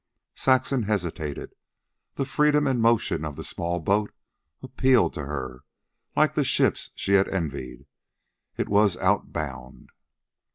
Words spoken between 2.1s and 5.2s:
The freedom and motion of the small boat appealed